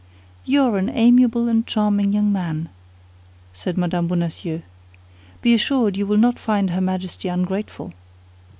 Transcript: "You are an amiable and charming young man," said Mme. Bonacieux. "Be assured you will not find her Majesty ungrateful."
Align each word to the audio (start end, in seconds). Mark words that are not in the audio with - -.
"You 0.45 0.63
are 0.63 0.79
an 0.79 0.89
amiable 0.89 1.47
and 1.47 1.63
charming 1.67 2.11
young 2.11 2.31
man," 2.33 2.69
said 3.53 3.77
Mme. 3.77 4.07
Bonacieux. 4.07 4.63
"Be 5.43 5.53
assured 5.53 5.95
you 5.95 6.07
will 6.07 6.17
not 6.17 6.39
find 6.39 6.71
her 6.71 6.81
Majesty 6.81 7.27
ungrateful." 7.27 7.93